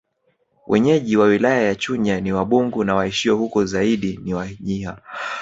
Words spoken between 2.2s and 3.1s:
ni Wabungu na